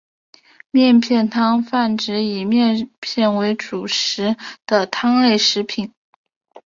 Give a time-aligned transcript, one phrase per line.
[0.71, 4.35] 面片汤泛指以面片为主食
[4.65, 5.93] 的汤类食品。